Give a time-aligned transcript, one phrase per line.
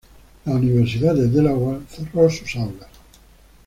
[0.47, 2.89] La Universidad de Delaware cerró sus aulas.